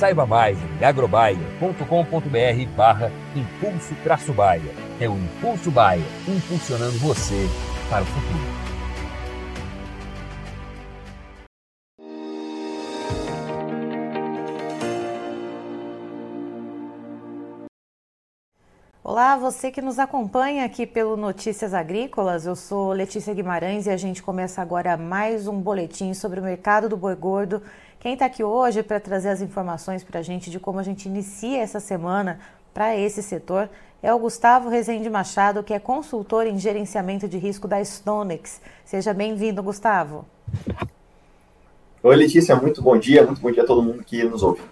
[0.00, 4.74] Saiba mais em agrobaia.com.br barra impulso traço baia.
[4.98, 7.46] É o Impulso Baia, impulsionando você
[7.90, 8.60] para o futuro.
[19.04, 23.96] Olá, você que nos acompanha aqui pelo Notícias Agrícolas, eu sou Letícia Guimarães e a
[23.98, 27.60] gente começa agora mais um boletim sobre o mercado do boi gordo.
[28.00, 31.04] Quem está aqui hoje para trazer as informações para a gente de como a gente
[31.04, 32.40] inicia essa semana
[32.72, 33.68] para esse setor
[34.02, 38.62] é o Gustavo Rezende Machado, que é consultor em gerenciamento de risco da Stonex.
[38.86, 40.24] Seja bem-vindo, Gustavo.
[42.02, 44.62] Oi, Letícia, muito bom dia, muito bom dia a todo mundo que nos ouve.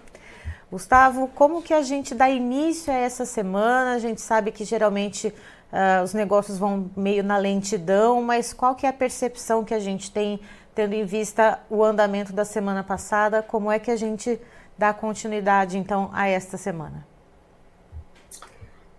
[0.71, 3.93] Gustavo, como que a gente dá início a essa semana?
[3.93, 8.87] A gente sabe que geralmente uh, os negócios vão meio na lentidão, mas qual que
[8.87, 10.39] é a percepção que a gente tem
[10.73, 13.41] tendo em vista o andamento da semana passada?
[13.41, 14.39] Como é que a gente
[14.77, 17.05] dá continuidade então a esta semana?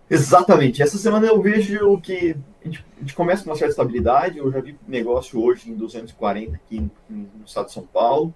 [0.09, 0.83] Exatamente.
[0.83, 4.37] Essa semana eu vejo que a gente, a gente começa com uma certa estabilidade.
[4.37, 8.33] Eu já vi negócio hoje em 240 aqui no estado de São Paulo,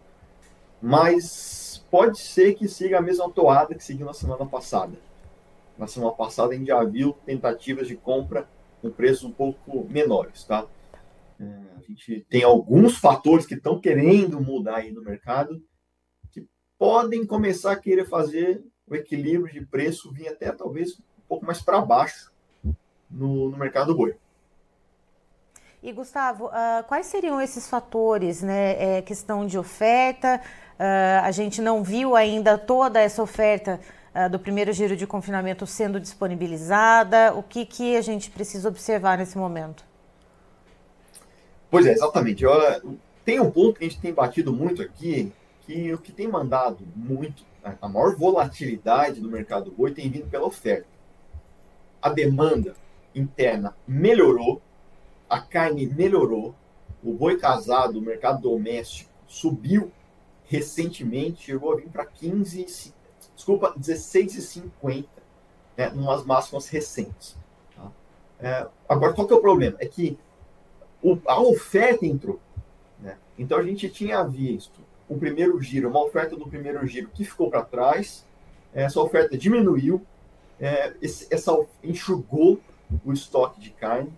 [0.81, 4.93] mas pode ser que siga a mesma toada que seguiu na semana passada.
[5.77, 8.47] Na semana passada a gente já viu tentativas de compra
[8.81, 10.65] com preços um pouco menores, tá?
[11.39, 11.43] É,
[11.77, 15.61] a gente tem alguns fatores que estão querendo mudar aí no mercado
[16.31, 16.47] que
[16.77, 21.61] podem começar a querer fazer o equilíbrio de preço vir até talvez um pouco mais
[21.61, 22.31] para baixo
[23.09, 24.15] no, no mercado do boi.
[25.83, 28.97] E Gustavo, uh, quais seriam esses fatores, né?
[28.97, 30.41] É, questão de oferta,
[30.75, 33.79] Uh, a gente não viu ainda toda essa oferta
[34.13, 37.33] uh, do primeiro giro de confinamento sendo disponibilizada.
[37.33, 39.85] O que, que a gente precisa observar nesse momento?
[41.75, 42.45] Pois é, exatamente.
[42.45, 42.81] Olha,
[43.25, 45.29] tem um ponto que a gente tem batido muito aqui,
[45.65, 47.43] que o que tem mandado muito,
[47.81, 50.87] a maior volatilidade do mercado boi tem vindo pela oferta.
[52.01, 52.75] A demanda
[53.13, 54.61] interna melhorou,
[55.29, 56.55] a carne melhorou,
[57.03, 59.91] o boi casado, o mercado doméstico subiu
[60.45, 62.93] recentemente chegou a vir para 15,
[63.35, 65.05] desculpa, 16,50,
[65.75, 67.35] né, umas máximas recentes.
[67.75, 67.91] Tá?
[68.39, 69.75] É, agora, qual que é o problema?
[69.79, 70.17] É que
[71.05, 72.39] o, a oferta entrou.
[72.99, 73.15] Né?
[73.37, 77.49] Então, a gente tinha visto o primeiro giro, uma oferta do primeiro giro que ficou
[77.49, 78.25] para trás,
[78.73, 80.01] essa oferta diminuiu,
[80.59, 82.59] é, esse, essa enxugou
[83.05, 84.11] o estoque de carne,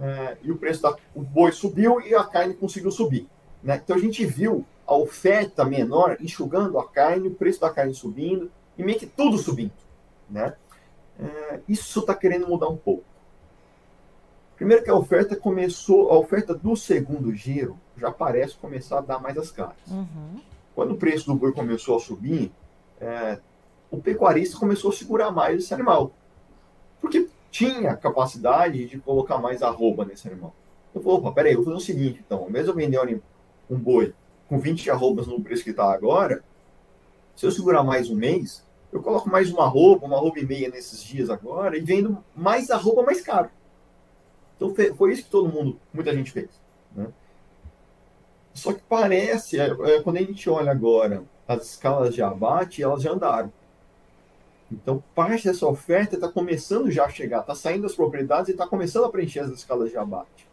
[0.00, 3.28] é, e o preço da o boi subiu e a carne conseguiu subir.
[3.62, 3.80] Né?
[3.84, 8.50] Então, a gente viu a oferta menor, enxugando a carne, o preço da carne subindo,
[8.78, 9.72] e meio que tudo subindo.
[10.28, 10.54] Né?
[11.20, 13.04] É, isso está querendo mudar um pouco.
[14.56, 19.18] Primeiro que a oferta começou, a oferta do segundo giro já parece começar a dar
[19.18, 19.76] mais as caras.
[19.90, 20.40] Uhum.
[20.74, 22.52] Quando o preço do boi começou a subir,
[23.00, 23.38] é,
[23.90, 26.12] o pecuarista começou a segurar mais esse animal.
[27.00, 30.54] Porque tinha capacidade de colocar mais arroba nesse animal.
[30.94, 33.20] Eu falei, opa, peraí, eu vou fazer o seguinte, então, mesmo eu vender
[33.68, 34.14] um boi
[34.48, 36.42] com 20 arrobas no preço que está agora,
[37.34, 40.68] se eu segurar mais um mês, eu coloco mais uma arroba, uma arroba e meia
[40.68, 43.50] nesses dias agora e vendo mais arroba mais caro.
[44.56, 46.48] Então foi isso que todo mundo, muita gente fez.
[46.94, 47.08] Né?
[48.52, 53.02] Só que parece, é, é, quando a gente olha agora as escalas de abate, elas
[53.02, 53.52] já andaram.
[54.70, 58.66] Então parte dessa oferta está começando já a chegar, está saindo das propriedades e está
[58.66, 60.48] começando a preencher as escalas de abate.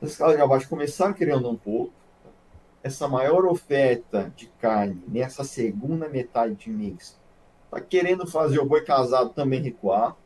[0.00, 1.92] As escalas de abate começaram querendo um pouco,
[2.82, 7.18] essa maior oferta de carne nessa segunda metade de mês
[7.68, 10.16] está querendo fazer o boi casado também recuar.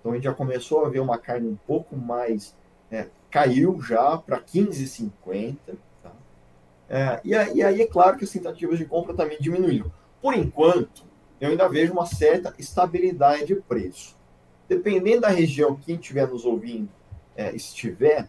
[0.00, 2.54] Então a gente já começou a ver uma carne um pouco mais.
[2.90, 5.56] É, caiu já para 15,50.
[6.02, 6.12] Tá?
[6.88, 9.90] É, e, aí, e aí é claro que as tentativas de compra também diminuíram.
[10.22, 11.04] Por enquanto,
[11.40, 14.16] eu ainda vejo uma certa estabilidade de preço.
[14.68, 16.88] Dependendo da região que quem estiver nos ouvindo
[17.36, 18.28] é, estiver,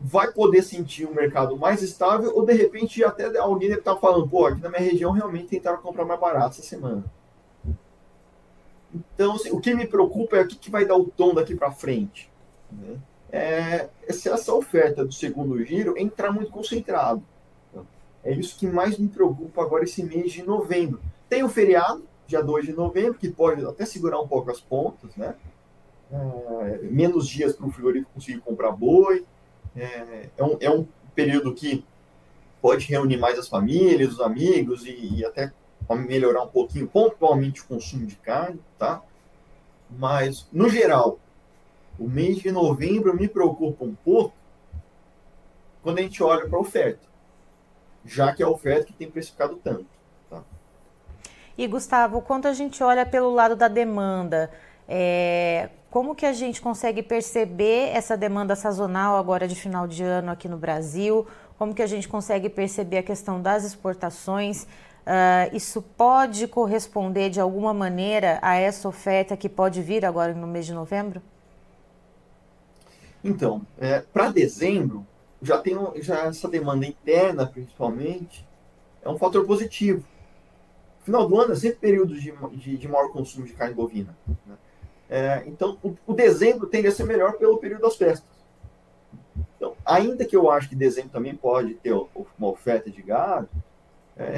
[0.00, 4.26] vai poder sentir um mercado mais estável ou de repente até alguém deve estar falando,
[4.28, 7.04] pô, aqui na minha região realmente tentaram comprar mais barato essa semana.
[8.94, 11.54] Então, assim, o que me preocupa é o que, que vai dar o tom daqui
[11.54, 12.30] para frente.
[12.70, 12.98] Né?
[13.32, 17.22] É, se essa oferta do segundo giro entrar muito concentrado.
[18.22, 21.00] É isso que mais me preocupa agora esse mês de novembro.
[21.28, 25.14] Tem o feriado, dia 2 de novembro, que pode até segurar um pouco as pontas,
[25.16, 25.34] né?
[26.12, 29.24] É, menos dias para o frigorífico conseguir comprar boi.
[29.74, 31.84] É, é, um, é um período que
[32.60, 35.52] pode reunir mais as famílias, os amigos e, e até
[35.96, 39.02] melhorar um pouquinho, pontualmente, o consumo de carne, tá?
[39.90, 41.18] Mas, no geral,
[41.98, 44.34] o mês de novembro me preocupa um pouco
[45.82, 47.00] quando a gente olha para a oferta,
[48.04, 49.86] já que é a oferta que tem precificado tanto.
[50.28, 50.42] Tá?
[51.56, 54.50] E, Gustavo, quando a gente olha pelo lado da demanda,
[54.88, 60.30] é, como que a gente consegue perceber essa demanda sazonal agora de final de ano
[60.30, 61.26] aqui no Brasil?
[61.58, 64.66] Como que a gente consegue perceber a questão das exportações?
[65.10, 70.46] Uh, isso pode corresponder de alguma maneira a essa oferta que pode vir agora no
[70.46, 71.20] mês de novembro?
[73.24, 75.04] Então, é, para dezembro,
[75.42, 78.46] já tem já essa demanda interna, principalmente,
[79.02, 80.04] é um fator positivo.
[81.02, 84.16] Final do ano é sempre período de, de, de maior consumo de carne bovina.
[84.46, 84.54] Né?
[85.08, 88.30] É, então, o, o, dezembro tende a ser melhor pelo período das festas.
[89.56, 93.48] Então, ainda que eu acho que dezembro também pode ter uma oferta de gado,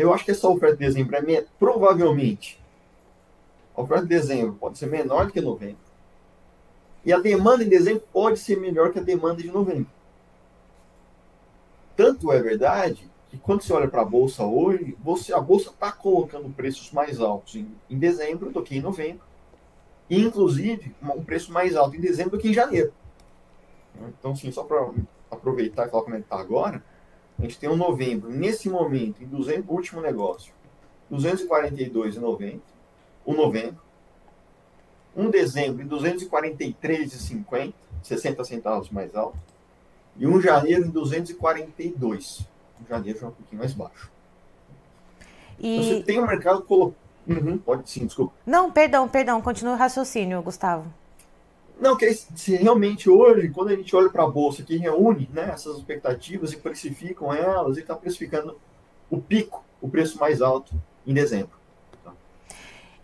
[0.01, 2.61] eu acho que essa oferta de dezembro é provavelmente
[3.77, 5.79] a oferta de dezembro pode ser menor do que novembro.
[7.05, 9.91] E a demanda em dezembro pode ser melhor que a demanda de novembro.
[11.97, 15.91] Tanto é verdade que quando você olha para a bolsa hoje, você, a bolsa está
[15.91, 19.33] colocando preços mais altos em, em dezembro do que em novembro
[20.19, 22.93] inclusive um preço mais alto em dezembro do que em janeiro.
[24.19, 24.91] Então, assim, só para
[25.31, 26.83] aproveitar e falar como é que está agora,
[27.43, 30.55] a gente tem um novembro, nesse momento, em 200, último negócio,
[31.11, 32.61] 242,90,
[33.27, 33.83] o novembro,
[35.17, 39.37] um dezembro em 243,50, 60 centavos mais alto,
[40.17, 42.47] e um janeiro em 242.
[42.81, 44.09] Um janeiro já é um pouquinho mais baixo.
[45.59, 45.77] E...
[45.77, 48.33] Então, você tem o um mercado colocando Uhum, pode sim, desculpa.
[48.45, 50.93] Não, perdão, perdão, continue o raciocínio, Gustavo.
[51.81, 55.51] Não, que se realmente hoje, quando a gente olha para a bolsa que reúne né,
[55.53, 58.57] essas expectativas e precificam elas, e está precificando
[59.11, 60.73] o pico, o preço mais alto
[61.07, 61.59] em dezembro.
[62.05, 62.13] Tá?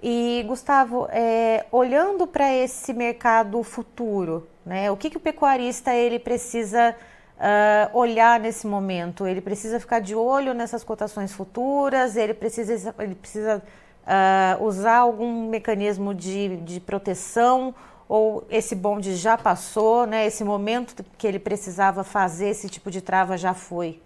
[0.02, 6.18] E, Gustavo, é, olhando para esse mercado futuro, né, o que, que o pecuarista ele
[6.18, 6.94] precisa
[7.38, 9.26] uh, olhar nesse momento?
[9.26, 13.62] Ele precisa ficar de olho nessas cotações futuras, ele precisa, ele precisa
[14.04, 17.74] uh, usar algum mecanismo de, de proteção
[18.08, 20.26] ou esse bonde já passou, né?
[20.26, 24.00] Esse momento que ele precisava fazer esse tipo de trava já foi?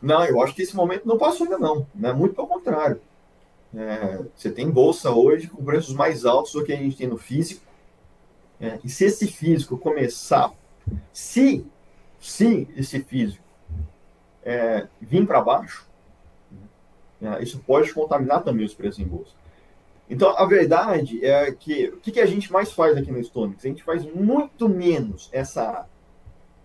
[0.00, 2.12] Não, eu acho que esse momento não passou ainda não, né?
[2.12, 3.00] Muito pelo contrário.
[3.74, 7.16] É, você tem bolsa hoje com preços mais altos do que a gente tem no
[7.16, 7.64] físico.
[8.60, 10.52] É, e se esse físico começar,
[11.12, 11.66] se,
[12.20, 13.42] se esse físico
[14.44, 15.86] é, vir para baixo,
[17.22, 17.40] né?
[17.40, 19.30] Isso pode contaminar também os preços em bolsa.
[20.12, 23.64] Então, a verdade é que o que, a gente mais faz aqui no Stonix?
[23.64, 25.88] A gente faz muito menos essa.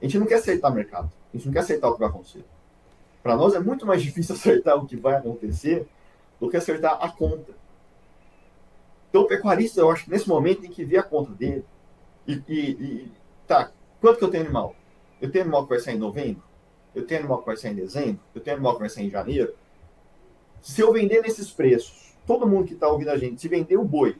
[0.01, 1.09] A gente não quer acertar o mercado.
[1.33, 2.43] A gente não quer acertar o que vai acontecer.
[3.23, 5.87] Para nós é muito mais difícil acertar o que vai acontecer
[6.41, 7.53] do que acertar a conta.
[9.09, 11.63] Então, o pecuarista, eu acho que nesse momento tem que ver a conta dele.
[12.27, 13.11] E, e, e
[13.47, 14.75] tá, quanto que eu tenho animal?
[15.21, 16.43] Eu tenho animal que vai sair em novembro?
[16.93, 18.19] Eu tenho animal que vai sair em dezembro?
[18.35, 19.55] Eu tenho animal que vai sair em janeiro?
[20.61, 23.85] Se eu vender nesses preços, todo mundo que está ouvindo a gente, se vender o
[23.85, 24.17] boi,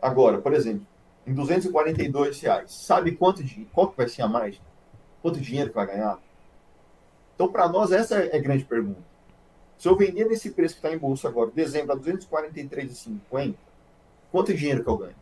[0.00, 0.86] agora, por exemplo,
[1.26, 4.60] em 242 reais, sabe quanto, de, quanto vai ser a mais?
[5.20, 6.18] Quanto dinheiro que vai ganhar?
[7.34, 9.02] Então, para nós, essa é a grande pergunta.
[9.76, 13.54] Se eu vender nesse preço que está em bolsa agora, dezembro, a 243,50,
[14.30, 15.16] quanto dinheiro que eu ganho?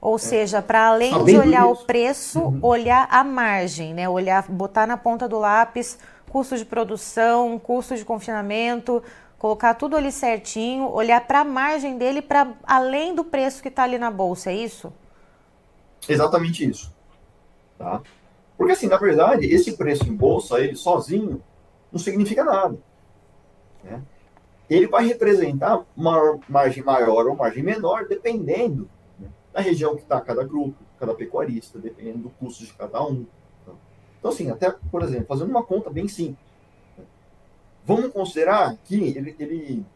[0.00, 0.18] Ou é.
[0.18, 1.82] seja, para além Sabendo de olhar isso.
[1.82, 2.58] o preço, uhum.
[2.62, 4.08] olhar a margem, né?
[4.08, 5.98] Olhar, botar na ponta do lápis
[6.28, 9.02] custo de produção, custo de confinamento,
[9.38, 13.84] colocar tudo ali certinho, olhar para a margem dele para além do preço que está
[13.84, 14.92] ali na bolsa, é isso?
[16.08, 16.92] Exatamente isso.
[17.78, 18.02] Tá?
[18.56, 21.42] Porque assim, na verdade, esse preço em bolsa, ele sozinho,
[21.92, 22.76] não significa nada.
[23.84, 24.02] Né?
[24.68, 30.20] Ele vai representar uma margem maior ou margem menor, dependendo né, da região que está
[30.20, 33.24] cada grupo, cada pecuarista, dependendo do custo de cada um.
[34.18, 36.47] Então, assim, até, por exemplo, fazendo uma conta bem simples.
[37.88, 39.86] Vamos considerar que ele, ele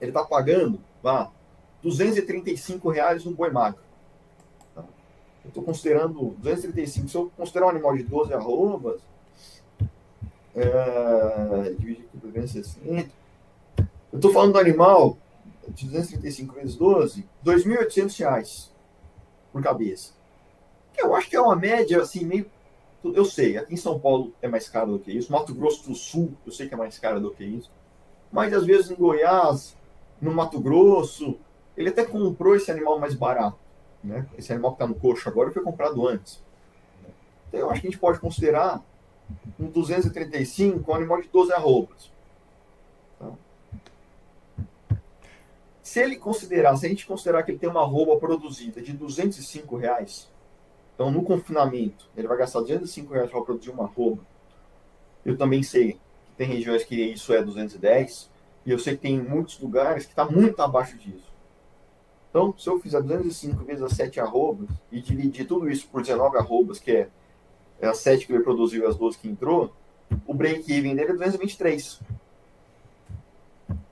[0.00, 1.30] ele está pagando, vá,
[1.82, 3.82] 235 reais no boi magro.
[4.74, 4.82] Tá?
[5.44, 7.08] Eu estou considerando 235.
[7.08, 9.02] Se eu considerar um animal de 12 arrobas,
[10.56, 13.10] é, dividir aqui por 260.
[14.10, 15.18] Eu estou falando do animal
[15.68, 18.72] de 235 vezes 12, 2.800 reais
[19.52, 20.12] por cabeça.
[20.96, 22.50] Eu acho que é uma média, assim, meio.
[23.04, 25.32] Eu sei, aqui em São Paulo é mais caro do que isso.
[25.32, 27.70] Mato Grosso do Sul, eu sei que é mais caro do que isso.
[28.30, 29.76] Mas às vezes em Goiás,
[30.20, 31.36] no Mato Grosso,
[31.76, 33.58] ele até comprou esse animal mais barato.
[34.02, 34.26] Né?
[34.38, 36.42] Esse animal que está no coxo agora foi comprado antes.
[37.48, 38.82] Então eu acho que a gente pode considerar
[39.58, 42.10] um 235 um animal de 12 arrobas.
[43.18, 43.30] Tá?
[45.82, 49.76] Se ele considerar, se a gente considerar que ele tem uma arroba produzida de 205
[49.76, 50.31] reais,
[51.02, 54.22] então no confinamento ele vai gastar 205 reais para produzir uma arroba.
[55.24, 56.00] Eu também sei que
[56.36, 58.30] tem regiões que isso é 210,
[58.64, 61.32] e eu sei que tem muitos lugares que está muito abaixo disso.
[62.30, 66.38] Então, se eu fizer 205 vezes as 7 arrobas e dividir tudo isso por 19
[66.38, 67.08] arrobas, que é,
[67.80, 69.74] é as 7 que ele produziu e as 12 que entrou,
[70.24, 72.00] o break-even dele é 223.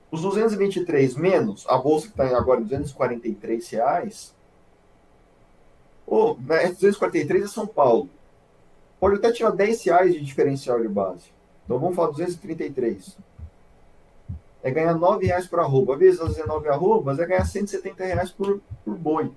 [0.09, 4.33] Os 223 menos a bolsa que está agora em 243 reais,
[6.11, 8.09] ou né, 243 é São Paulo.
[8.99, 11.31] Pode até tirar 10 reais de diferencial de base.
[11.63, 13.17] Então vamos falar 233
[14.63, 15.97] é ganhar 9 reais por arroba.
[15.97, 19.31] Vezes as 19 arrobas é ganhar 170 reais por, por boi.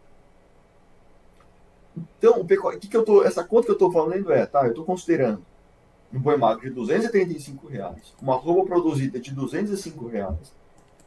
[2.18, 4.70] Então, o que, que eu tô, essa conta que eu estou falando é, tá, eu
[4.70, 5.44] estou considerando
[6.12, 10.52] um boi magro de 235 reais, uma arroba produzida de 205 reais.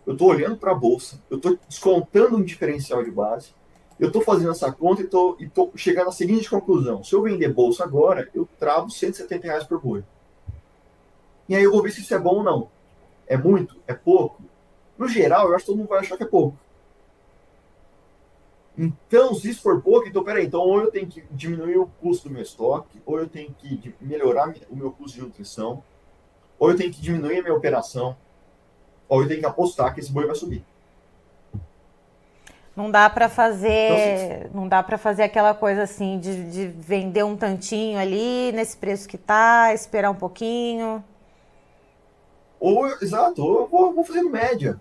[0.06, 3.52] Eu estou olhando para a bolsa, eu estou descontando um diferencial de base,
[4.00, 7.04] eu estou fazendo essa conta e estou chegando à seguinte conclusão.
[7.04, 10.04] Se eu vender bolsa agora, eu travo 170 reais por boi.
[11.50, 12.70] E aí eu vou ver se isso é bom ou não.
[13.26, 13.76] É muito?
[13.88, 14.44] É pouco?
[14.98, 16.58] No geral, eu acho que todo mundo vai achar que é pouco.
[18.78, 22.28] Então, se isso for pouco, então peraí, então ou eu tenho que diminuir o custo
[22.28, 25.84] do meu estoque, ou eu tenho que melhorar o meu custo de nutrição,
[26.60, 28.16] ou eu tenho que diminuir a minha operação,
[29.10, 30.64] ou eu tenho que apostar que esse boi vai subir.
[32.78, 37.24] Não dá para fazer, então, não dá para fazer aquela coisa assim de, de vender
[37.24, 41.04] um tantinho ali nesse preço que tá, esperar um pouquinho.
[42.60, 44.80] Ou, exato, ou eu vou, vou fazendo média.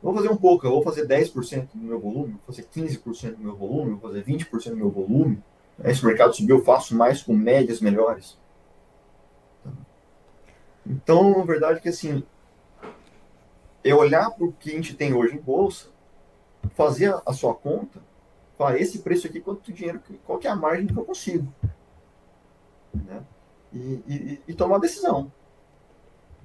[0.00, 3.42] Vou fazer um pouco, eu vou fazer 10% do meu volume, vou fazer 15% do
[3.42, 5.42] meu volume, vou fazer 20% do meu volume.
[5.92, 8.38] Se o mercado subir, eu faço mais com médias melhores.
[10.86, 12.22] Então, na verdade, que assim,
[13.82, 15.88] é olhar para o que a gente tem hoje em bolsa,
[16.74, 18.00] fazer a sua conta,
[18.56, 21.52] falar, esse preço aqui, quanto dinheiro, qual que é a margem que eu consigo?
[22.94, 23.22] Né?
[23.72, 25.30] E, e, e tomar decisão.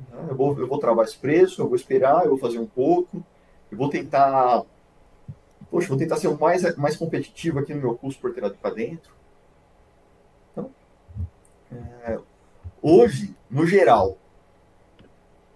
[0.10, 0.28] Né?
[0.30, 3.24] Eu vou, eu vou travar esse preço, eu vou esperar, eu vou fazer um pouco,
[3.72, 4.64] eu vou tentar.
[5.70, 8.76] Poxa, vou tentar ser o mais, mais competitivo aqui no meu custo por ter para
[8.76, 9.14] dentro.
[10.52, 10.70] Então,
[11.72, 12.20] é,
[12.82, 14.18] hoje, no geral,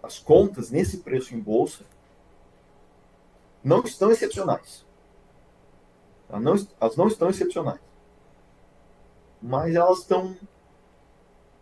[0.02, 1.84] as contas nesse preço em bolsa
[3.66, 4.86] não estão excepcionais.
[6.30, 7.80] Elas não, elas não estão excepcionais.
[9.42, 10.38] Mas elas estão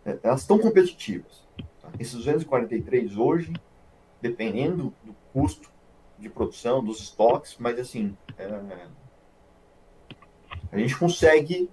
[0.04, 1.42] é, elas estão competitivas.
[1.98, 3.54] Esses 243 hoje,
[4.20, 5.70] dependendo do custo
[6.18, 8.86] de produção, dos estoques, mas assim, é,
[10.70, 11.70] a gente consegue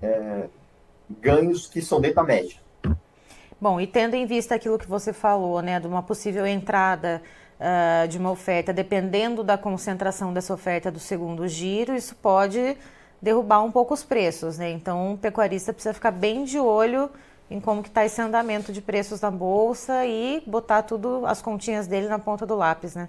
[0.00, 0.48] é,
[1.10, 2.62] ganhos que são dentro da média.
[3.60, 7.22] Bom, e tendo em vista aquilo que você falou, né, de uma possível entrada
[7.60, 12.76] uh, de uma oferta, dependendo da concentração dessa oferta do segundo giro, isso pode
[13.20, 14.70] derrubar um pouco os preços, né?
[14.70, 17.10] Então, o pecuarista precisa ficar bem de olho
[17.50, 21.86] em como que está esse andamento de preços na bolsa e botar tudo as continhas
[21.86, 23.08] dele na ponta do lápis, né?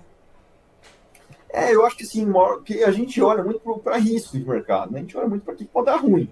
[1.49, 2.27] É, eu acho que sim,
[2.65, 4.99] que a gente olha muito para risco de mercado, né?
[4.99, 6.29] A gente olha muito para o que pode dar ruim,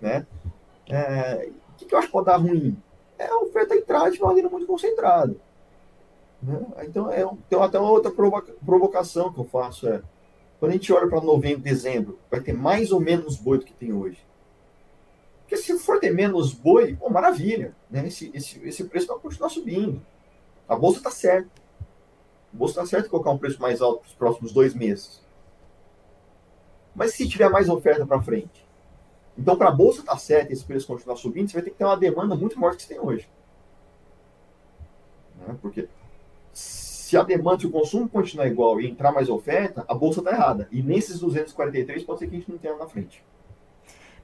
[0.00, 0.24] né?
[0.88, 2.76] É, o que, que eu acho que pode dar ruim?
[3.18, 5.34] É a oferta entrar de maneira muito concentrada.
[6.42, 6.60] Né?
[6.82, 10.02] Então, é, tem até uma outra provoca, provocação que eu faço, é
[10.58, 13.74] quando a gente olha para novembro, dezembro, vai ter mais ou menos boi do que
[13.74, 14.24] tem hoje.
[15.40, 17.74] Porque se for ter menos boi, pô, maravilha.
[17.90, 18.06] Né?
[18.08, 20.04] Esse, esse, esse preço vai continuar subindo.
[20.68, 21.50] A bolsa está certa.
[22.52, 25.20] A bolsa está certa colocar um preço mais alto para os próximos dois meses.
[26.94, 28.66] Mas se tiver mais oferta para frente?
[29.38, 31.70] Então, para a bolsa estar tá certa e esse preço continuar subindo, você vai ter
[31.70, 33.28] que ter uma demanda muito maior que você tem hoje.
[35.36, 35.56] Né?
[35.60, 35.88] Porque
[37.06, 40.32] se a demanda, se o consumo continuar igual e entrar mais oferta, a bolsa está
[40.32, 40.66] errada.
[40.72, 43.22] E nesses 243 pode ser que a gente não tenha na frente.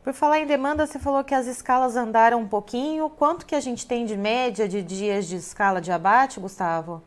[0.03, 3.09] Por falar em demanda, você falou que as escalas andaram um pouquinho.
[3.09, 7.01] Quanto que a gente tem de média de dias de escala de abate, Gustavo?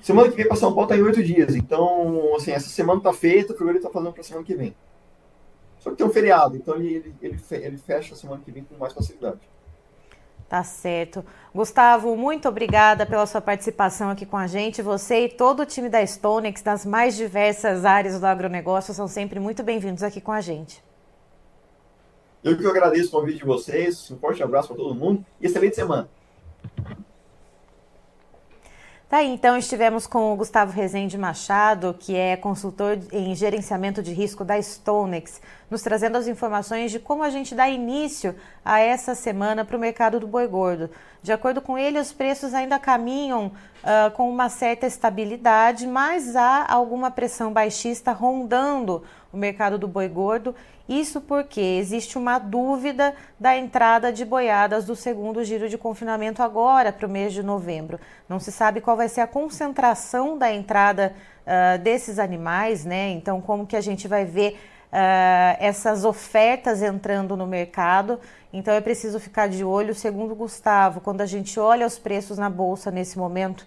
[0.00, 1.56] Semana que vem para São Paulo está em oito dias.
[1.56, 4.72] Então, assim, essa semana está feita, o Figueiredo está fazendo para semana que vem.
[5.80, 8.76] Só que tem um feriado, então ele, ele, ele fecha a semana que vem com
[8.76, 9.40] mais facilidade.
[10.48, 11.24] Tá certo.
[11.54, 14.82] Gustavo, muito obrigada pela sua participação aqui com a gente.
[14.82, 19.40] Você e todo o time da Stonex, das mais diversas áreas do agronegócio, são sempre
[19.40, 20.82] muito bem-vindos aqui com a gente.
[22.42, 24.10] Eu que agradeço o convite de vocês.
[24.10, 26.08] Um forte abraço para todo mundo e excelente semana.
[29.14, 34.12] Tá aí, então estivemos com o Gustavo Rezende Machado, que é consultor em gerenciamento de
[34.12, 35.40] risco da Stonex,
[35.70, 39.78] nos trazendo as informações de como a gente dá início a essa semana para o
[39.78, 40.90] mercado do boi gordo.
[41.22, 43.52] De acordo com ele, os preços ainda caminham
[43.84, 50.08] uh, com uma certa estabilidade, mas há alguma pressão baixista rondando o mercado do boi
[50.08, 50.56] gordo
[50.88, 56.92] isso porque existe uma dúvida da entrada de boiadas do segundo giro de confinamento agora
[56.92, 57.98] para o mês de novembro.
[58.28, 61.14] Não se sabe qual vai ser a concentração da entrada
[61.46, 63.10] uh, desses animais, né?
[63.10, 64.60] Então, como que a gente vai ver
[64.92, 68.20] uh, essas ofertas entrando no mercado?
[68.52, 69.94] Então, é preciso ficar de olho.
[69.94, 73.62] Segundo Gustavo, quando a gente olha os preços na bolsa nesse momento,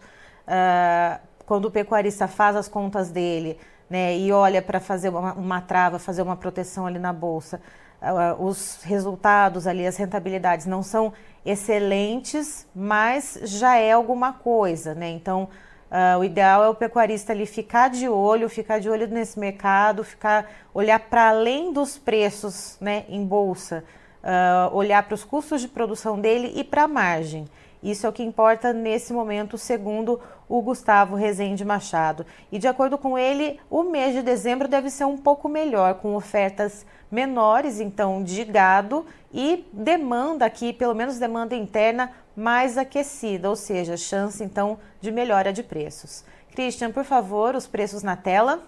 [0.47, 3.57] uh, quando o pecuarista faz as contas dele
[3.89, 7.61] né, e olha para fazer uma, uma, trava, fazer uma proteção ali na bolsa,
[8.01, 11.13] uh, os resultados ali, as rentabilidades não são
[11.45, 15.09] excelentes, mas já é alguma coisa, né?
[15.09, 15.47] Então,
[15.89, 20.03] uh, o ideal é o pecuarista ali ficar de olho, ficar de olho nesse mercado,
[20.03, 23.83] ficar olhar para além dos preços, né, em bolsa,
[24.21, 27.45] uh, olhar para os custos de produção dele e para a margem.
[27.87, 32.25] Isso é o que importa nesse momento, segundo o Gustavo Rezende Machado.
[32.51, 36.13] E de acordo com ele, o mês de dezembro deve ser um pouco melhor, com
[36.13, 43.55] ofertas menores, então, de gado e demanda aqui, pelo menos demanda interna, mais aquecida, ou
[43.55, 46.25] seja, chance então de melhora de preços.
[46.53, 48.63] Christian, por favor, os preços na tela.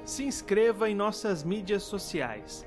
[0.03, 2.66] Se inscreva em nossas mídias sociais